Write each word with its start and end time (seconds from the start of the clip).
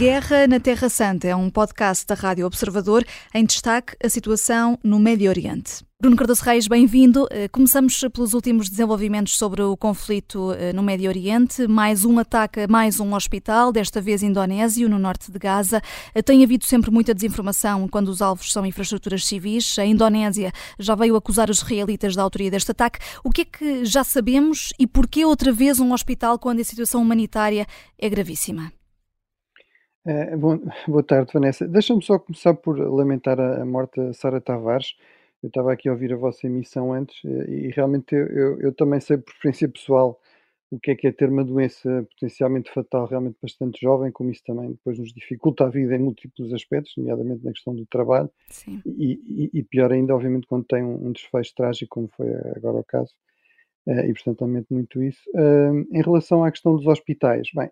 Guerra 0.00 0.46
na 0.46 0.58
Terra 0.58 0.88
Santa 0.88 1.28
é 1.28 1.36
um 1.36 1.50
podcast 1.50 2.06
da 2.06 2.14
Rádio 2.14 2.46
Observador 2.46 3.04
em 3.34 3.44
destaque 3.44 3.94
a 4.02 4.08
situação 4.08 4.78
no 4.82 4.98
Médio 4.98 5.28
Oriente. 5.28 5.84
Bruno 6.00 6.16
Cardoso 6.16 6.42
Reis, 6.42 6.66
bem-vindo. 6.66 7.28
Eh, 7.30 7.48
começamos 7.48 8.00
pelos 8.10 8.32
últimos 8.32 8.70
desenvolvimentos 8.70 9.36
sobre 9.36 9.60
o 9.60 9.76
conflito 9.76 10.54
eh, 10.54 10.72
no 10.72 10.82
Médio 10.82 11.10
Oriente. 11.10 11.68
Mais 11.68 12.06
um 12.06 12.18
ataque 12.18 12.66
mais 12.66 12.98
um 12.98 13.14
hospital, 13.14 13.70
desta 13.70 14.00
vez 14.00 14.22
indonésio, 14.22 14.88
no 14.88 14.98
norte 14.98 15.30
de 15.30 15.38
Gaza. 15.38 15.82
Eh, 16.14 16.22
tem 16.22 16.42
havido 16.42 16.64
sempre 16.64 16.90
muita 16.90 17.12
desinformação 17.12 17.86
quando 17.86 18.08
os 18.08 18.22
alvos 18.22 18.50
são 18.50 18.64
infraestruturas 18.64 19.26
civis. 19.26 19.78
A 19.78 19.84
Indonésia 19.84 20.50
já 20.78 20.94
veio 20.94 21.14
acusar 21.14 21.50
os 21.50 21.58
israelitas 21.58 22.16
da 22.16 22.22
autoria 22.22 22.50
deste 22.50 22.70
ataque. 22.70 23.00
O 23.22 23.30
que 23.30 23.42
é 23.42 23.44
que 23.44 23.84
já 23.84 24.02
sabemos 24.02 24.72
e 24.78 24.86
por 24.86 25.06
que 25.06 25.26
outra 25.26 25.52
vez 25.52 25.78
um 25.78 25.92
hospital 25.92 26.38
quando 26.38 26.60
a 26.60 26.64
situação 26.64 27.02
humanitária 27.02 27.66
é 27.98 28.08
gravíssima? 28.08 28.72
É, 30.06 30.34
bom, 30.34 30.58
boa 30.88 31.02
tarde, 31.02 31.30
Vanessa. 31.32 31.68
Deixa-me 31.68 32.02
só 32.02 32.18
começar 32.18 32.54
por 32.54 32.78
lamentar 32.78 33.38
a, 33.38 33.62
a 33.62 33.64
morte 33.66 34.00
de 34.00 34.14
Sara 34.14 34.40
Tavares. 34.40 34.96
Eu 35.42 35.48
estava 35.48 35.72
aqui 35.72 35.88
a 35.88 35.92
ouvir 35.92 36.12
a 36.12 36.16
vossa 36.16 36.46
emissão 36.46 36.92
antes 36.92 37.22
eh, 37.24 37.50
e, 37.50 37.68
realmente 37.68 38.14
eu, 38.14 38.26
eu, 38.26 38.60
eu, 38.60 38.72
também 38.74 39.00
sei 39.00 39.16
por 39.18 39.32
experiência 39.32 39.68
pessoal 39.68 40.20
o 40.70 40.78
que 40.78 40.92
é 40.92 40.94
que 40.94 41.06
é 41.06 41.12
ter 41.12 41.28
uma 41.28 41.44
doença 41.44 42.06
potencialmente 42.12 42.70
fatal, 42.70 43.06
realmente 43.06 43.36
bastante 43.42 43.80
jovem, 43.80 44.12
como 44.12 44.30
isso 44.30 44.42
também 44.46 44.70
depois 44.70 44.98
nos 44.98 45.12
dificulta 45.12 45.64
a 45.64 45.68
vida 45.68 45.96
em 45.96 45.98
múltiplos 45.98 46.52
aspectos, 46.52 46.94
nomeadamente 46.96 47.44
na 47.44 47.52
questão 47.52 47.74
do 47.74 47.84
trabalho. 47.86 48.30
E, 48.86 49.50
e, 49.54 49.58
e, 49.58 49.62
pior 49.64 49.92
ainda, 49.92 50.14
obviamente, 50.14 50.46
quando 50.46 50.64
tem 50.64 50.82
um, 50.82 51.08
um 51.08 51.12
desfecho 51.12 51.54
trágico, 51.56 51.94
como 51.94 52.08
foi 52.16 52.28
agora 52.56 52.78
o 52.78 52.84
caso. 52.84 53.12
Uh, 53.86 54.00
e 54.00 54.12
portanto 54.12 54.42
lamento 54.42 54.72
muito 54.72 55.02
isso. 55.02 55.22
Uh, 55.34 55.86
em 55.90 56.02
relação 56.02 56.44
à 56.44 56.50
questão 56.50 56.76
dos 56.76 56.86
hospitais, 56.86 57.48
bem, 57.54 57.70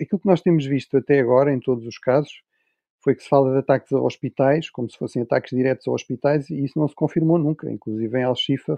aquilo 0.00 0.20
que 0.20 0.26
nós 0.26 0.40
temos 0.40 0.64
visto 0.64 0.96
até 0.96 1.18
agora, 1.20 1.52
em 1.52 1.60
todos 1.60 1.86
os 1.86 1.98
casos, 1.98 2.42
foi 3.02 3.14
que 3.14 3.22
se 3.22 3.28
fala 3.28 3.52
de 3.52 3.58
ataques 3.58 3.92
a 3.92 4.00
hospitais, 4.00 4.68
como 4.68 4.90
se 4.90 4.98
fossem 4.98 5.22
ataques 5.22 5.56
diretos 5.56 5.86
a 5.86 5.92
hospitais, 5.92 6.50
e 6.50 6.64
isso 6.64 6.78
não 6.78 6.88
se 6.88 6.94
confirmou 6.94 7.38
nunca. 7.38 7.70
Inclusive 7.70 8.18
em 8.18 8.24
Al-Shifa, 8.24 8.76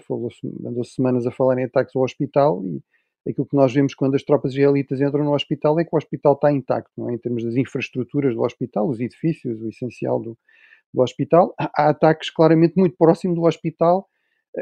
andou-se 0.66 0.94
semanas 0.94 1.26
a 1.26 1.30
falar 1.30 1.58
em 1.58 1.64
ataques 1.64 1.96
ao 1.96 2.02
hospital, 2.02 2.62
e 2.64 2.82
aquilo 3.30 3.46
que 3.46 3.56
nós 3.56 3.72
vemos 3.72 3.94
quando 3.94 4.14
as 4.14 4.22
tropas 4.22 4.52
israelitas 4.52 5.00
entram 5.00 5.24
no 5.24 5.34
hospital 5.34 5.78
é 5.80 5.84
que 5.84 5.90
o 5.92 5.96
hospital 5.96 6.34
está 6.34 6.52
intacto, 6.52 6.90
não 6.96 7.08
é? 7.08 7.14
em 7.14 7.18
termos 7.18 7.42
das 7.42 7.56
infraestruturas 7.56 8.34
do 8.34 8.42
hospital, 8.42 8.88
os 8.88 9.00
edifícios, 9.00 9.62
o 9.62 9.68
essencial 9.68 10.20
do, 10.20 10.36
do 10.92 11.02
hospital. 11.02 11.54
Há 11.58 11.88
ataques 11.88 12.30
claramente 12.30 12.74
muito 12.76 12.96
próximo 12.96 13.34
do 13.34 13.44
hospital, 13.44 14.06
eh, 14.06 14.17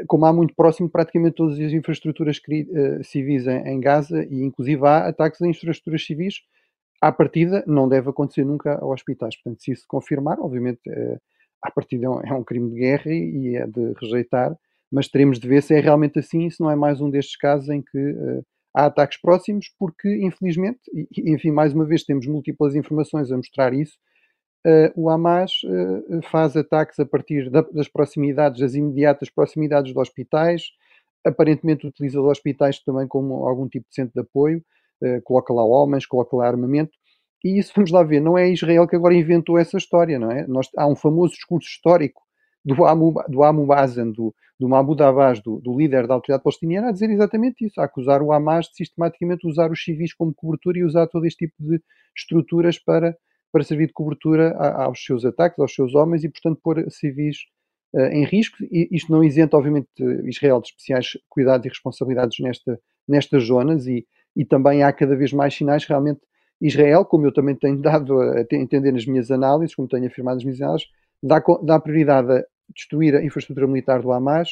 como 0.07 0.25
há 0.25 0.33
muito 0.33 0.53
próximo 0.55 0.89
praticamente 0.89 1.35
todas 1.35 1.59
as 1.59 1.71
infraestruturas 1.71 2.37
uh, 2.37 3.03
civis 3.03 3.47
em, 3.47 3.79
Gaza 3.79 4.23
e 4.25 4.43
inclusive 4.43 4.85
há 4.85 5.07
ataques 5.07 5.41
a 5.41 5.47
infraestruturas 5.47 6.05
civis, 6.05 6.41
à 7.01 7.11
partida 7.11 7.63
não 7.67 7.87
deve 7.87 8.09
acontecer 8.09 8.43
nunca 8.43 8.75
a 8.75 8.85
hospitais. 8.85 9.35
Portanto, 9.35 9.63
se 9.63 9.71
isso 9.71 9.85
confirmar, 9.87 10.39
obviamente, 10.39 10.81
uh, 10.87 11.19
à 11.61 11.71
partida 11.71 12.05
é 12.05 12.09
um, 12.09 12.21
é 12.21 12.33
um, 12.33 12.43
crime 12.43 12.69
de 12.69 12.79
guerra 12.79 13.11
e, 13.11 13.55
é 13.55 13.65
de 13.65 13.93
rejeitar, 13.99 14.55
mas 14.91 15.07
teremos 15.07 15.39
de 15.39 15.47
ver 15.47 15.63
se 15.63 15.73
é 15.73 15.79
realmente 15.79 16.19
assim, 16.19 16.49
se 16.49 16.59
não 16.61 16.69
é 16.69 16.75
mais 16.75 17.01
um 17.01 17.09
destes 17.09 17.35
casos 17.35 17.69
em 17.69 17.81
que 17.81 18.15
há 18.73 18.85
ataques 18.85 19.19
próximos, 19.19 19.73
porque 19.77 20.07
infelizmente, 20.23 20.79
enfim, 21.17 21.51
mais 21.51 21.73
uma 21.73 21.83
vez 21.83 22.03
temos 22.03 22.25
múltiplas 22.27 22.75
informações 22.75 23.31
a 23.31 23.35
mostrar 23.35 23.73
isso, 23.73 23.97
o 24.95 25.09
Hamas 25.09 25.51
uh, 25.63 26.21
faz 26.29 26.55
ataques 26.57 26.99
a 26.99 27.05
partir 27.05 27.49
da, 27.49 27.61
das 27.61 27.87
proximidades, 27.87 28.59
das 28.59 28.73
imediatas 28.73 29.29
proximidades 29.29 29.93
de 29.93 29.99
hospitais, 29.99 30.71
aparentemente 31.25 31.87
utiliza 31.87 32.19
os 32.19 32.27
hospitais 32.27 32.79
também 32.79 33.07
como 33.07 33.47
algum 33.47 33.67
tipo 33.67 33.87
de 33.89 33.95
centro 33.95 34.13
de 34.13 34.21
apoio, 34.21 34.63
uh, 35.01 35.21
coloca 35.23 35.53
lá 35.53 35.63
homens, 35.63 36.05
coloca 36.05 36.35
lá 36.35 36.47
armamento, 36.47 36.91
e 37.43 37.57
isso 37.57 37.71
vamos 37.75 37.91
lá 37.91 38.03
ver, 38.03 38.19
não 38.19 38.37
é 38.37 38.49
Israel 38.49 38.87
que 38.87 38.95
agora 38.95 39.13
inventou 39.13 39.57
essa 39.57 39.77
história, 39.77 40.19
não 40.19 40.31
é? 40.31 40.45
Nós, 40.47 40.69
há 40.75 40.87
um 40.87 40.95
famoso 40.95 41.33
discurso 41.33 41.67
histórico 41.67 42.21
do 42.65 42.85
Amu, 42.85 43.13
do 43.29 43.43
Amu 43.43 43.65
do, 44.13 44.35
do 44.59 44.67
Mahmoud 44.67 45.01
Abbas, 45.01 45.39
do, 45.39 45.59
do, 45.61 45.77
líder 45.77 46.07
da 46.07 46.15
autoridade 46.15 46.43
palestiniana, 46.43 46.89
a 46.89 46.91
dizer 46.91 47.09
exatamente 47.09 47.65
isso, 47.65 47.79
a 47.79 47.85
acusar 47.85 48.21
o 48.21 48.31
Hamas 48.33 48.65
de 48.65 48.75
sistematicamente 48.75 49.47
usar 49.47 49.71
os 49.71 49.81
civis 49.81 50.13
como 50.13 50.33
cobertura 50.33 50.79
e 50.79 50.83
usar 50.83 51.07
todo 51.07 51.25
este 51.25 51.47
tipo 51.47 51.55
de 51.59 51.81
estruturas 52.15 52.77
para 52.77 53.15
para 53.51 53.63
servir 53.63 53.87
de 53.87 53.93
cobertura 53.93 54.55
aos 54.57 55.03
seus 55.03 55.25
ataques, 55.25 55.59
aos 55.59 55.73
seus 55.73 55.95
homens 55.95 56.23
e, 56.23 56.29
portanto, 56.29 56.59
pôr 56.61 56.85
civis 56.89 57.37
uh, 57.93 58.01
em 58.07 58.25
risco. 58.25 58.57
E 58.63 58.87
isto 58.91 59.11
não 59.11 59.23
isenta, 59.23 59.57
obviamente, 59.57 59.89
Israel 60.25 60.61
de 60.61 60.67
especiais 60.67 61.17
cuidados 61.29 61.65
e 61.65 61.69
responsabilidades 61.69 62.37
nesta, 62.39 62.79
nestas 63.07 63.43
zonas 63.45 63.87
e, 63.87 64.05
e 64.35 64.45
também 64.45 64.83
há 64.83 64.91
cada 64.91 65.15
vez 65.15 65.31
mais 65.33 65.55
sinais 65.55 65.85
realmente 65.85 66.21
Israel, 66.59 67.05
como 67.05 67.25
eu 67.25 67.31
também 67.31 67.55
tenho 67.55 67.77
dado 67.77 68.19
a, 68.19 68.39
a 68.39 68.55
entender 68.55 68.91
nas 68.91 69.05
minhas 69.05 69.29
análises, 69.29 69.75
como 69.75 69.87
tenho 69.87 70.07
afirmado 70.07 70.37
nas 70.37 70.43
minhas 70.43 70.61
análises, 70.61 70.87
dá, 71.21 71.41
dá 71.63 71.79
prioridade 71.79 72.31
a 72.31 72.43
destruir 72.73 73.15
a 73.15 73.23
infraestrutura 73.23 73.67
militar 73.67 74.01
do 74.01 74.11
Hamas, 74.11 74.49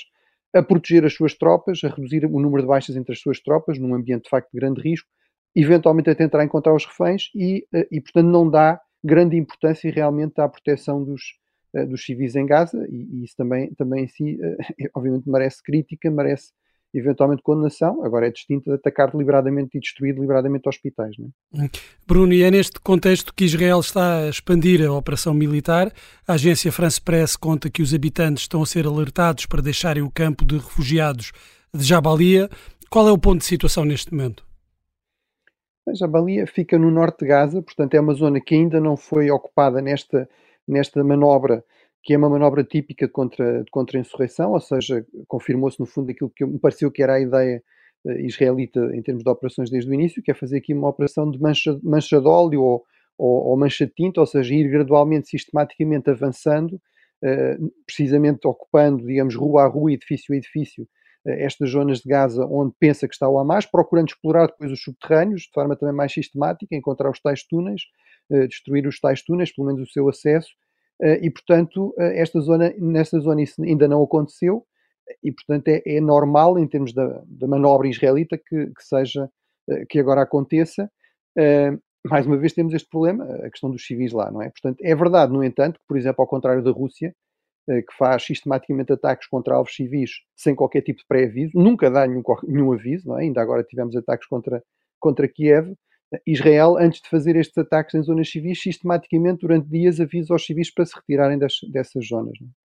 a 0.53 0.63
proteger 0.63 1.03
as 1.03 1.13
suas 1.13 1.33
tropas, 1.33 1.83
a 1.83 1.89
reduzir 1.89 2.25
o 2.25 2.39
número 2.39 2.61
de 2.61 2.67
baixas 2.67 2.95
entre 2.95 3.13
as 3.13 3.19
suas 3.19 3.39
tropas, 3.41 3.77
num 3.77 3.93
ambiente 3.93 4.23
de 4.23 4.29
facto 4.29 4.51
de 4.51 4.59
grande 4.59 4.81
risco, 4.81 5.09
eventualmente 5.55 6.09
a 6.09 6.15
tentar 6.15 6.43
encontrar 6.43 6.73
os 6.73 6.85
reféns 6.85 7.29
e, 7.35 7.67
eh, 7.73 7.87
e 7.91 7.99
portanto, 7.99 8.27
não 8.27 8.49
dá 8.49 8.79
grande 9.05 9.37
importância 9.37 9.91
realmente 9.91 10.41
à 10.41 10.49
proteção 10.49 11.03
dos, 11.03 11.21
uh, 11.75 11.85
dos 11.87 12.03
civis 12.03 12.35
em 12.35 12.45
Gaza 12.45 12.85
e, 12.89 13.19
e, 13.19 13.23
isso 13.23 13.35
também, 13.37 13.73
também 13.75 14.05
em 14.05 14.07
si, 14.07 14.39
uh, 14.41 14.89
obviamente, 14.95 15.29
merece 15.29 15.61
crítica, 15.63 16.09
merece 16.09 16.51
eventualmente 16.97 17.43
condenação. 17.43 18.03
Agora 18.03 18.27
é 18.27 18.31
distinto 18.31 18.69
de 18.69 18.75
atacar 18.75 19.11
deliberadamente 19.11 19.77
e 19.77 19.79
destruir 19.79 20.15
deliberadamente 20.15 20.67
hospitais. 20.67 21.15
É? 21.53 21.69
Bruno, 22.07 22.33
e 22.33 22.41
é 22.41 22.49
neste 22.49 22.79
contexto 22.79 23.33
que 23.33 23.43
Israel 23.43 23.79
está 23.79 24.19
a 24.19 24.29
expandir 24.29 24.85
a 24.85 24.93
operação 24.93 25.33
militar. 25.33 25.91
A 26.27 26.33
agência 26.33 26.71
France 26.71 27.01
Press 27.01 27.35
conta 27.35 27.69
que 27.69 27.81
os 27.81 27.93
habitantes 27.93 28.43
estão 28.43 28.63
a 28.63 28.65
ser 28.65 28.87
alertados 28.87 29.45
para 29.45 29.61
deixarem 29.61 30.03
o 30.03 30.11
campo 30.11 30.45
de 30.45 30.55
refugiados 30.55 31.31
de 31.73 31.83
Jabalia. 31.83 32.49
Qual 32.89 33.07
é 33.07 33.11
o 33.11 33.17
ponto 33.17 33.39
de 33.39 33.45
situação 33.45 33.83
neste 33.83 34.13
momento? 34.13 34.45
A 35.87 35.93
Jabalia 35.93 36.47
fica 36.47 36.79
no 36.79 36.89
norte 36.89 37.19
de 37.19 37.27
Gaza, 37.27 37.61
portanto 37.61 37.93
é 37.93 37.99
uma 37.99 38.13
zona 38.15 38.41
que 38.41 38.55
ainda 38.55 38.79
não 38.79 38.97
foi 38.97 39.29
ocupada 39.29 39.81
nesta, 39.81 40.27
nesta 40.67 41.03
manobra, 41.03 41.63
que 42.03 42.13
é 42.13 42.17
uma 42.17 42.29
manobra 42.29 42.63
típica 42.63 43.07
contra, 43.07 43.63
contra 43.71 43.97
a 43.97 44.01
insurreição, 44.01 44.53
ou 44.53 44.59
seja, 44.59 45.05
confirmou-se 45.27 45.79
no 45.79 45.85
fundo 45.85 46.11
aquilo 46.11 46.29
que 46.29 46.45
me 46.45 46.59
pareceu 46.59 46.91
que 46.91 47.03
era 47.03 47.15
a 47.15 47.19
ideia 47.19 47.63
uh, 48.03 48.11
israelita 48.19 48.79
em 48.95 49.01
termos 49.03 49.23
de 49.23 49.29
operações 49.29 49.69
desde 49.69 49.89
o 49.89 49.93
início, 49.93 50.23
que 50.23 50.31
é 50.31 50.33
fazer 50.33 50.57
aqui 50.57 50.73
uma 50.73 50.89
operação 50.89 51.29
de 51.29 51.39
mancha, 51.39 51.79
mancha 51.83 52.19
de 52.19 52.27
óleo 52.27 52.61
ou, 52.63 52.83
ou, 53.17 53.49
ou 53.49 53.57
mancha 53.57 53.85
de 53.85 53.93
tinta, 53.93 54.19
ou 54.19 54.25
seja, 54.25 54.55
ir 54.55 54.67
gradualmente, 54.69 55.29
sistematicamente 55.29 56.09
avançando, 56.09 56.81
uh, 57.23 57.73
precisamente 57.85 58.47
ocupando, 58.47 59.05
digamos, 59.05 59.35
rua 59.35 59.63
a 59.63 59.67
rua, 59.67 59.93
edifício 59.93 60.33
a 60.33 60.37
edifício, 60.37 60.83
eh, 60.83 60.87
estas 61.25 61.71
zonas 61.71 61.99
de 61.99 62.09
Gaza 62.09 62.45
onde 62.45 62.73
pensa 62.79 63.07
que 63.07 63.13
está 63.13 63.27
o 63.27 63.39
Hamas, 63.39 63.65
procurando 63.65 64.09
explorar 64.09 64.47
depois 64.47 64.71
os 64.71 64.81
subterrâneos 64.81 65.41
de 65.41 65.51
forma 65.53 65.75
também 65.75 65.95
mais 65.95 66.13
sistemática, 66.13 66.75
encontrar 66.75 67.09
os 67.09 67.19
tais 67.19 67.43
túneis, 67.45 67.81
eh, 68.31 68.47
destruir 68.47 68.87
os 68.87 68.99
tais 68.99 69.23
túneis, 69.23 69.53
pelo 69.53 69.67
menos 69.67 69.81
o 69.81 69.91
seu 69.91 70.07
acesso, 70.07 70.49
eh, 71.01 71.19
e 71.25 71.29
portanto 71.29 71.93
esta 71.97 72.39
zona, 72.39 72.73
nesta 72.77 73.19
zona 73.19 73.41
isso 73.41 73.61
ainda 73.63 73.87
não 73.87 74.03
aconteceu, 74.03 74.65
e 75.23 75.31
portanto 75.31 75.67
é, 75.67 75.81
é 75.85 75.99
normal 75.99 76.57
em 76.59 76.67
termos 76.67 76.93
da, 76.93 77.23
da 77.27 77.47
manobra 77.47 77.87
israelita 77.87 78.37
que, 78.37 78.67
que, 78.67 78.83
seja, 78.83 79.29
que 79.89 79.99
agora 79.99 80.21
aconteça. 80.21 80.89
Mais 82.07 82.25
uma 82.27 82.37
vez 82.37 82.53
temos 82.53 82.73
este 82.73 82.87
problema, 82.87 83.25
a 83.25 83.49
questão 83.49 83.71
dos 83.71 83.85
civis 83.85 84.11
lá, 84.13 84.29
não 84.29 84.41
é? 84.41 84.49
Portanto, 84.49 84.77
é 84.81 84.95
verdade, 84.95 85.33
no 85.33 85.43
entanto, 85.43 85.79
que, 85.79 85.85
por 85.87 85.97
exemplo, 85.97 86.21
ao 86.21 86.27
contrário 86.27 86.63
da 86.63 86.69
Rússia, 86.69 87.09
eh, 87.09 87.24
que 87.65 87.97
faz 87.97 88.23
sistematicamente 88.23 88.93
ataques 88.93 89.27
contra 89.27 89.55
alvos 89.55 89.75
civis 89.75 90.11
sem 90.35 90.53
qualquer 90.53 90.81
tipo 90.81 90.99
de 90.99 91.05
pré-aviso, 91.07 91.51
nunca 91.55 91.89
dá 91.89 92.05
nenhum, 92.05 92.23
nenhum 92.43 92.73
aviso, 92.73 93.15
é? 93.17 93.23
ainda 93.23 93.41
agora 93.41 93.63
tivemos 93.63 93.95
ataques 93.95 94.27
contra, 94.27 94.63
contra 94.99 95.27
Kiev. 95.27 95.73
Israel, 96.25 96.77
antes 96.77 97.01
de 97.01 97.09
fazer 97.09 97.35
estes 97.35 97.57
ataques 97.57 97.95
em 97.95 98.03
zonas 98.03 98.29
civis, 98.29 98.61
sistematicamente 98.61 99.41
durante 99.41 99.67
dias 99.67 99.99
avisa 99.99 100.33
aos 100.33 100.45
civis 100.45 100.71
para 100.73 100.85
se 100.85 100.95
retirarem 100.95 101.37
das, 101.37 101.53
dessas 101.71 102.07
zonas. 102.07 102.37
É? 102.41 102.65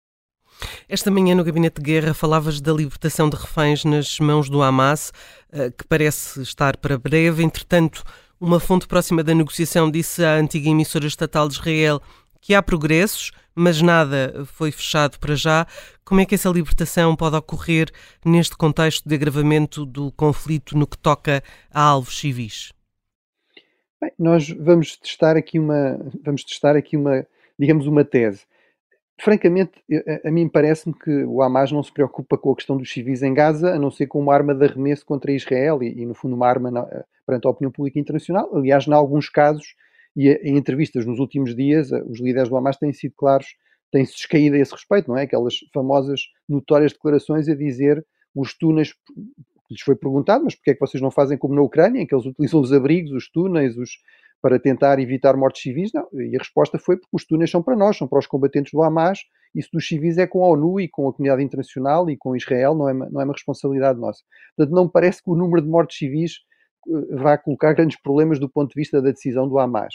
Esta 0.88 1.10
manhã 1.10 1.34
no 1.34 1.44
Gabinete 1.44 1.80
de 1.80 1.82
Guerra 1.82 2.14
falavas 2.14 2.60
da 2.60 2.72
libertação 2.72 3.28
de 3.28 3.36
reféns 3.36 3.84
nas 3.84 4.18
mãos 4.18 4.48
do 4.50 4.62
Hamas, 4.62 5.12
eh, 5.52 5.70
que 5.70 5.86
parece 5.86 6.42
estar 6.42 6.76
para 6.76 6.98
breve. 6.98 7.42
Entretanto, 7.42 8.02
uma 8.40 8.58
fonte 8.58 8.86
próxima 8.86 9.22
da 9.22 9.34
negociação 9.34 9.90
disse 9.90 10.24
à 10.24 10.34
antiga 10.34 10.68
emissora 10.68 11.06
estatal 11.06 11.48
de 11.48 11.54
Israel 11.54 12.00
que 12.40 12.54
há 12.54 12.62
progressos, 12.62 13.32
mas 13.54 13.82
nada 13.82 14.44
foi 14.46 14.70
fechado 14.70 15.18
para 15.18 15.34
já. 15.34 15.66
Como 16.04 16.20
é 16.20 16.24
que 16.24 16.34
essa 16.34 16.48
libertação 16.48 17.14
pode 17.16 17.36
ocorrer 17.36 17.90
neste 18.24 18.56
contexto 18.56 19.08
de 19.08 19.14
agravamento 19.14 19.84
do 19.84 20.12
conflito 20.12 20.76
no 20.76 20.86
que 20.86 20.96
toca 20.96 21.42
a 21.72 21.82
alvos 21.82 22.18
civis? 22.18 22.72
Bem, 24.00 24.12
nós 24.18 24.48
vamos 24.50 24.96
testar 24.96 25.36
aqui 25.36 25.58
uma, 25.58 25.98
vamos 26.24 26.44
testar 26.44 26.76
aqui 26.76 26.96
uma, 26.96 27.26
digamos, 27.58 27.86
uma 27.86 28.04
tese. 28.04 28.46
Francamente, 29.20 29.72
a, 30.24 30.30
mim 30.30 30.48
parece-me 30.48 30.94
que 30.94 31.24
o 31.24 31.42
Hamas 31.42 31.72
não 31.72 31.82
se 31.82 31.92
preocupa 31.92 32.38
com 32.38 32.52
a 32.52 32.54
questão 32.54 32.76
dos 32.76 32.92
civis 32.92 33.20
em 33.24 33.34
Gaza, 33.34 33.74
a 33.74 33.78
não 33.78 33.90
ser 33.90 34.06
com 34.06 34.20
uma 34.20 34.32
arma 34.32 34.54
de 34.54 34.64
arremesso 34.64 35.04
contra 35.04 35.32
Israel 35.32 35.82
e, 35.82 36.02
e 36.02 36.06
no 36.06 36.14
fundo, 36.14 36.36
uma 36.36 36.46
arma 36.46 36.70
na, 36.70 36.86
perante 37.26 37.46
a 37.48 37.50
opinião 37.50 37.72
pública 37.72 37.98
internacional. 37.98 38.48
Aliás, 38.54 38.86
em 38.86 38.92
alguns 38.92 39.28
casos, 39.28 39.74
e 40.16 40.28
em 40.28 40.56
entrevistas 40.56 41.06
nos 41.06 41.18
últimos 41.18 41.54
dias, 41.54 41.90
os 42.06 42.20
líderes 42.20 42.48
do 42.48 42.56
Hamas 42.56 42.76
têm 42.76 42.92
sido 42.92 43.14
claros, 43.16 43.46
têm-se 43.90 44.14
descaído 44.14 44.56
a 44.56 44.58
esse 44.58 44.72
respeito, 44.72 45.08
não 45.08 45.16
é? 45.16 45.22
Aquelas 45.22 45.54
famosas, 45.72 46.20
notórias 46.48 46.92
declarações 46.92 47.48
a 47.48 47.54
dizer 47.54 48.04
os 48.34 48.56
túneis, 48.56 48.94
lhes 49.70 49.80
foi 49.80 49.96
perguntado, 49.96 50.44
mas 50.44 50.54
porquê 50.54 50.70
é 50.70 50.74
que 50.74 50.80
vocês 50.80 51.02
não 51.02 51.10
fazem 51.10 51.36
como 51.36 51.54
na 51.54 51.62
Ucrânia, 51.62 52.00
em 52.00 52.06
que 52.06 52.14
eles 52.14 52.26
utilizam 52.26 52.60
os 52.60 52.72
abrigos, 52.72 53.12
os 53.12 53.30
túneis, 53.30 53.76
os, 53.76 53.90
para 54.40 54.58
tentar 54.58 54.98
evitar 54.98 55.36
mortes 55.36 55.62
civis? 55.62 55.90
Não. 55.92 56.06
E 56.12 56.36
a 56.36 56.38
resposta 56.38 56.78
foi 56.78 56.96
porque 56.96 57.10
os 57.12 57.26
túneis 57.26 57.50
são 57.50 57.62
para 57.62 57.76
nós, 57.76 57.96
são 57.96 58.08
para 58.08 58.18
os 58.18 58.26
combatentes 58.26 58.72
do 58.72 58.82
Hamas, 58.82 59.20
isso 59.54 59.70
dos 59.72 59.86
civis 59.86 60.18
é 60.18 60.26
com 60.26 60.44
a 60.44 60.48
ONU 60.48 60.80
e 60.80 60.88
com 60.88 61.08
a 61.08 61.12
comunidade 61.12 61.42
internacional 61.42 62.08
e 62.10 62.16
com 62.16 62.36
Israel, 62.36 62.74
não 62.74 62.88
é, 62.88 62.94
não 62.94 63.20
é 63.20 63.24
uma 63.24 63.32
responsabilidade 63.32 63.98
nossa. 63.98 64.22
Portanto, 64.56 64.74
não 64.74 64.84
me 64.84 64.90
parece 64.90 65.22
que 65.22 65.30
o 65.30 65.36
número 65.36 65.62
de 65.62 65.68
mortes 65.68 65.98
civis 65.98 66.32
eh, 66.32 66.47
vá 67.10 67.36
colocar 67.36 67.74
grandes 67.74 68.00
problemas 68.00 68.38
do 68.38 68.48
ponto 68.48 68.70
de 68.70 68.74
vista 68.74 69.00
da 69.02 69.10
decisão 69.10 69.48
do 69.48 69.58
Hamas. 69.58 69.94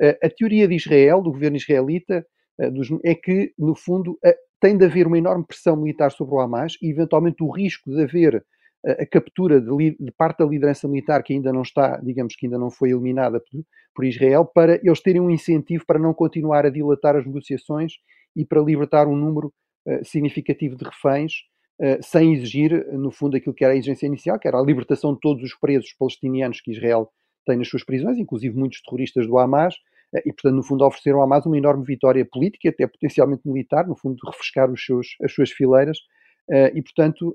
Eh, 0.00 0.18
a 0.22 0.28
teoria 0.28 0.66
de 0.68 0.74
Israel, 0.74 1.22
do 1.22 1.32
governo 1.32 1.56
israelita, 1.56 2.26
eh, 2.60 2.70
é 3.04 3.14
que, 3.14 3.52
no 3.58 3.74
fundo, 3.74 4.18
tem 4.60 4.76
de 4.76 4.84
haver 4.84 5.06
uma 5.06 5.18
enorme 5.18 5.44
pressão 5.46 5.76
militar 5.76 6.10
sobre 6.10 6.34
o 6.34 6.40
Hamas 6.40 6.76
e, 6.82 6.90
eventualmente, 6.90 7.42
o 7.42 7.50
risco 7.50 7.90
de 7.90 8.02
haver 8.02 8.44
a 8.86 9.06
captura 9.06 9.62
de, 9.62 9.96
parte 10.14 10.40
da 10.40 10.44
liderança 10.44 10.86
militar 10.86 11.22
que 11.22 11.32
ainda 11.32 11.50
não 11.50 11.62
está, 11.62 11.96
digamos 12.02 12.36
que 12.36 12.44
ainda 12.44 12.58
não 12.58 12.70
foi 12.70 12.90
eliminada 12.90 13.42
por, 13.94 14.04
Israel, 14.04 14.44
para 14.44 14.74
eles 14.74 15.00
terem 15.00 15.22
um 15.22 15.30
incentivo 15.30 15.86
para 15.86 15.98
não 15.98 16.12
continuar 16.12 16.66
a 16.66 16.68
dilatar 16.68 17.16
as 17.16 17.24
negociações 17.24 17.94
e 18.36 18.44
para 18.44 18.60
libertar 18.60 19.06
um 19.06 19.16
número 19.16 19.50
significativo 20.02 20.76
de 20.76 20.84
reféns, 20.84 21.32
sem 22.02 22.32
exigir, 22.32 22.86
no 22.92 23.10
fundo, 23.10 23.36
aquilo 23.36 23.54
que 23.54 23.64
era 23.64 23.74
a 23.74 23.76
exigência 23.76 24.06
inicial, 24.06 24.38
que 24.38 24.46
era 24.46 24.58
a 24.58 24.62
libertação 24.62 25.12
de 25.14 25.20
todos 25.20 25.42
os 25.42 25.54
presos 25.54 25.92
palestinianos 25.98 26.60
que 26.60 26.70
Israel 26.70 27.10
tem 27.46 27.56
nas 27.56 27.68
suas 27.68 27.84
prisões, 27.84 28.16
inclusive 28.16 28.56
muitos 28.56 28.80
terroristas 28.82 29.26
do 29.26 29.36
Hamas, 29.38 29.74
uh, 29.74 30.18
e, 30.24 30.32
portanto, 30.32 30.54
no 30.54 30.62
fundo, 30.62 30.84
ofereceram 30.84 31.18
ao 31.18 31.24
Hamas 31.24 31.44
uma 31.46 31.58
enorme 31.58 31.84
vitória 31.84 32.24
política, 32.24 32.68
até 32.68 32.86
potencialmente 32.86 33.42
militar, 33.44 33.86
no 33.86 33.96
fundo, 33.96 34.16
refrescar 34.24 34.70
os 34.70 34.84
seus, 34.84 35.08
as 35.22 35.32
suas 35.32 35.50
fileiras, 35.50 35.98
e, 36.74 36.82
portanto, 36.82 37.34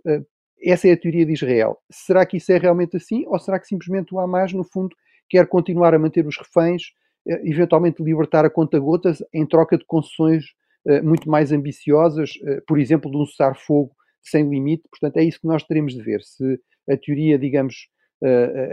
essa 0.64 0.88
é 0.88 0.92
a 0.92 0.98
teoria 0.98 1.26
de 1.26 1.34
Israel. 1.34 1.78
Será 1.90 2.26
que 2.26 2.38
isso 2.38 2.52
é 2.52 2.58
realmente 2.58 2.98
assim? 2.98 3.26
Ou 3.28 3.40
será 3.40 3.60
que 3.60 3.68
simplesmente 3.68 4.14
o 4.14 4.20
Hamas, 4.20 4.54
no 4.54 4.64
fundo, 4.64 4.96
quer 5.30 5.48
continuar 5.48 5.94
a 5.94 6.00
manter 6.00 6.26
os 6.26 6.38
reféns, 6.38 6.84
eh, 7.28 7.42
eventualmente 7.46 8.04
libertar 8.04 8.46
a 8.46 8.50
conta-gotas 8.50 9.24
em 9.34 9.46
troca 9.46 9.78
de 9.78 9.86
concessões 9.86 10.46
eh, 10.88 11.02
muito 11.02 11.30
mais 11.30 11.52
ambiciosas, 11.52 12.32
eh, 12.44 12.62
por 12.68 12.80
exemplo, 12.80 13.10
de 13.12 13.18
um 13.18 13.26
cessar-fogo 13.26 13.92
sem 14.22 14.50
limite? 14.50 14.84
Portanto, 14.90 15.18
é 15.18 15.24
isso 15.24 15.40
que 15.40 15.48
nós 15.48 15.64
teremos 15.64 15.94
de 15.94 16.02
ver. 16.02 16.22
Se 16.22 16.60
a 16.90 16.98
teoria, 16.98 17.38
digamos, 17.38 17.88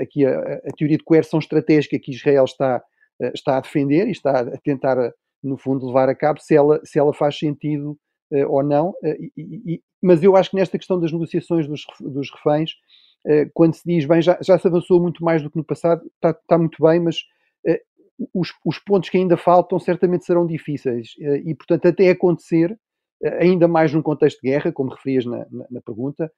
aqui 0.01 0.25
a, 0.25 0.39
a 0.41 0.73
teoria 0.77 0.99
de 0.99 1.05
coerção 1.05 1.39
estratégica 1.39 1.99
que 1.99 2.13
Israel 2.13 2.45
está, 2.45 2.83
está 3.35 3.57
a 3.57 3.61
defender 3.61 4.09
e 4.09 4.13
está 4.13 4.41
a 4.41 4.59
tentar, 4.59 4.97
no 5.43 5.57
fundo, 5.57 5.87
levar 5.87 6.09
a 6.09 6.15
cabo, 6.15 6.41
se 6.41 6.55
ela, 6.55 6.81
se 6.85 6.99
ela 6.99 7.15
faz 7.15 7.39
sentido 7.39 7.97
ou 8.49 8.63
não, 8.63 8.93
e, 9.05 9.33
e, 9.37 9.83
mas 10.03 10.23
eu 10.23 10.35
acho 10.37 10.51
que 10.51 10.57
nesta 10.57 10.77
questão 10.77 11.01
das 11.01 11.13
negociações 11.13 11.67
dos, 11.69 11.85
dos 12.01 12.29
reféns, 12.33 12.73
quando 13.55 13.75
se 13.75 13.83
diz, 13.85 14.05
bem, 14.05 14.21
já, 14.21 14.37
já, 14.43 14.59
se 14.59 14.67
avançou 14.67 15.01
muito 15.01 15.25
mais 15.25 15.43
do 15.43 15.51
que 15.51 15.57
no 15.57 15.65
passado, 15.65 16.03
está, 16.17 16.31
está 16.31 16.59
muito 16.59 16.83
bem, 16.83 16.99
mas 16.99 17.19
os, 18.35 18.53
os, 18.65 18.79
pontos 18.79 19.11
que 19.11 19.17
ainda 19.17 19.37
faltam 19.37 19.79
certamente 19.79 20.25
serão 20.25 20.47
difíceis 20.47 21.11
e, 21.45 21.55
portanto, 21.55 21.87
até 21.87 22.11
acontecer, 22.11 22.77
ainda 23.41 23.67
mais 23.69 23.93
num 23.93 24.03
contexto 24.03 24.41
de 24.43 24.51
guerra, 24.51 24.73
como 24.73 24.91
referias 24.91 25.25
na, 25.25 25.39
na, 25.51 25.67
na 25.71 25.81
pergunta, 25.81 26.31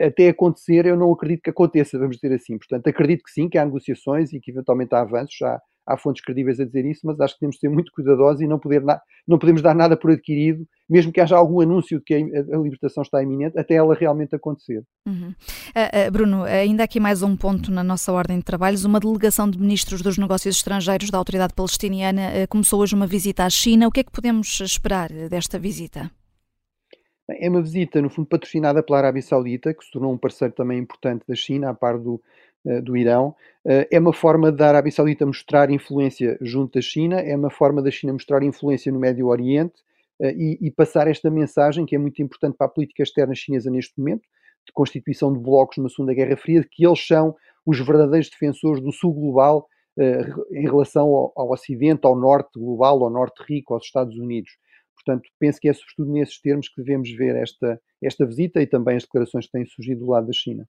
até 0.00 0.28
acontecer, 0.28 0.86
eu 0.86 0.96
não 0.96 1.12
acredito 1.12 1.42
que 1.42 1.50
aconteça, 1.50 1.98
vamos 1.98 2.16
dizer 2.16 2.34
assim. 2.34 2.58
Portanto, 2.58 2.86
acredito 2.88 3.24
que 3.24 3.30
sim, 3.30 3.48
que 3.48 3.58
há 3.58 3.64
negociações 3.64 4.32
e 4.32 4.40
que 4.40 4.50
eventualmente 4.50 4.94
há 4.94 5.00
avanços, 5.00 5.36
já, 5.38 5.60
há 5.86 5.96
fontes 5.96 6.22
credíveis 6.22 6.58
a 6.58 6.64
dizer 6.64 6.84
isso, 6.84 7.02
mas 7.04 7.20
acho 7.20 7.34
que 7.34 7.40
temos 7.40 7.56
de 7.56 7.60
ser 7.60 7.68
muito 7.68 7.92
cuidadosos 7.92 8.40
e 8.40 8.46
não, 8.46 8.58
poder 8.58 8.82
não 9.26 9.38
podemos 9.38 9.62
dar 9.62 9.74
nada 9.74 9.96
por 9.96 10.10
adquirido, 10.10 10.66
mesmo 10.88 11.12
que 11.12 11.20
haja 11.20 11.36
algum 11.36 11.60
anúncio 11.60 11.98
de 11.98 12.04
que 12.04 12.14
a, 12.14 12.56
a 12.56 12.58
libertação 12.58 13.02
está 13.02 13.22
iminente, 13.22 13.58
até 13.58 13.74
ela 13.74 13.94
realmente 13.94 14.34
acontecer. 14.34 14.82
Uhum. 15.06 15.28
Uh, 15.28 16.08
uh, 16.08 16.10
Bruno, 16.10 16.42
ainda 16.42 16.84
aqui 16.84 16.98
mais 16.98 17.22
um 17.22 17.36
ponto 17.36 17.70
na 17.70 17.84
nossa 17.84 18.12
ordem 18.12 18.38
de 18.38 18.44
trabalhos. 18.44 18.84
Uma 18.84 19.00
delegação 19.00 19.48
de 19.48 19.58
ministros 19.58 20.02
dos 20.02 20.18
negócios 20.18 20.56
estrangeiros 20.56 21.10
da 21.10 21.18
Autoridade 21.18 21.54
Palestiniana 21.54 22.22
uh, 22.22 22.48
começou 22.48 22.80
hoje 22.80 22.94
uma 22.94 23.06
visita 23.06 23.44
à 23.44 23.50
China. 23.50 23.86
O 23.86 23.92
que 23.92 24.00
é 24.00 24.04
que 24.04 24.12
podemos 24.12 24.60
esperar 24.60 25.10
desta 25.28 25.58
visita? 25.58 26.10
É 27.28 27.48
uma 27.48 27.60
visita, 27.60 28.00
no 28.00 28.08
fundo, 28.08 28.28
patrocinada 28.28 28.82
pela 28.84 28.98
Arábia 28.98 29.20
Saudita, 29.20 29.74
que 29.74 29.84
se 29.84 29.90
tornou 29.90 30.12
um 30.12 30.18
parceiro 30.18 30.54
também 30.54 30.78
importante 30.78 31.24
da 31.26 31.34
China, 31.34 31.70
a 31.70 31.74
par 31.74 31.98
do, 31.98 32.22
do 32.82 32.96
Irão. 32.96 33.34
Uh, 33.64 33.86
é 33.90 33.98
uma 33.98 34.12
forma 34.12 34.50
da 34.50 34.68
Arábia 34.68 34.92
Saudita 34.92 35.24
mostrar 35.24 35.70
influência 35.70 36.36
junto 36.40 36.74
da 36.74 36.80
China, 36.80 37.20
é 37.20 37.36
uma 37.36 37.50
forma 37.50 37.82
da 37.82 37.90
China 37.90 38.12
mostrar 38.12 38.42
influência 38.42 38.90
no 38.92 38.98
Médio 38.98 39.26
Oriente 39.26 39.74
uh, 40.20 40.26
e, 40.26 40.58
e, 40.60 40.70
passar 40.70 41.08
esta 41.08 41.30
mensagem, 41.30 41.86
que 41.86 41.94
é 41.94 41.98
muito 41.98 42.20
importante 42.22 42.56
para 42.56 42.66
a 42.66 42.70
política 42.70 43.02
externa 43.02 43.34
chinesa 43.34 43.70
neste 43.70 43.98
momento, 43.98 44.22
de 44.66 44.72
constituição 44.72 45.32
de 45.32 45.38
blocos 45.38 45.78
numa 45.78 45.88
Segunda 45.88 46.14
Guerra 46.14 46.36
Fria, 46.36 46.60
de 46.60 46.68
que 46.68 46.86
eles 46.86 47.06
são 47.06 47.34
os 47.64 47.78
verdadeiros 47.78 48.28
defensores 48.28 48.82
do 48.82 48.92
Sul 48.92 49.14
global 49.14 49.68
em 50.52 50.62
relação 50.62 51.06
ao, 51.06 51.32
ao 51.34 51.50
Ocidente, 51.52 52.00
ao 52.04 52.14
Norte 52.14 52.58
global, 52.58 53.02
ao 53.02 53.08
Norte 53.08 53.42
rico, 53.48 53.72
aos 53.72 53.84
Estados 53.84 54.18
Unidos. 54.18 54.50
Portanto, 54.94 55.28
penso 55.38 55.60
que 55.60 55.68
é 55.68 55.72
sobretudo 55.72 56.12
nesses 56.12 56.40
termos 56.40 56.68
que 56.68 56.82
devemos 56.82 57.10
ver 57.12 57.36
esta, 57.36 57.80
esta 58.02 58.26
visita 58.26 58.60
e 58.60 58.66
também 58.66 58.96
as 58.96 59.04
declarações 59.04 59.46
que 59.46 59.52
têm 59.52 59.64
surgido 59.64 60.00
do 60.00 60.10
lado 60.10 60.26
da 60.26 60.32
China. 60.32 60.68